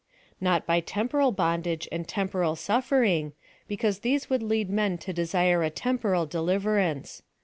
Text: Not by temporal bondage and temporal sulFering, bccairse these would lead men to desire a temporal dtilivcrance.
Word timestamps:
Not 0.41 0.65
by 0.65 0.79
temporal 0.79 1.31
bondage 1.31 1.87
and 1.91 2.07
temporal 2.07 2.55
sulFering, 2.55 3.33
bccairse 3.69 4.01
these 4.01 4.31
would 4.31 4.41
lead 4.41 4.67
men 4.71 4.97
to 4.97 5.13
desire 5.13 5.61
a 5.61 5.69
temporal 5.69 6.25
dtilivcrance. 6.25 7.21